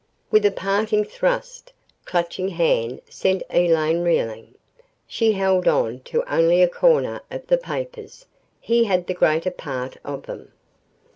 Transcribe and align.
With 0.31 0.47
a 0.47 0.51
parting 0.51 1.05
thrust, 1.05 1.73
Clutching 2.05 2.47
Hand 2.47 3.03
sent 3.07 3.43
Elaine 3.51 4.01
reeling. 4.01 4.55
She 5.05 5.33
held 5.33 5.67
on 5.67 5.99
to 6.05 6.23
only 6.23 6.63
a 6.63 6.67
corner 6.67 7.21
of 7.29 7.45
the 7.45 7.59
papers. 7.59 8.25
He 8.59 8.85
had 8.85 9.05
the 9.05 9.13
greater 9.13 9.51
part 9.51 9.97
of 10.03 10.23
them. 10.25 10.53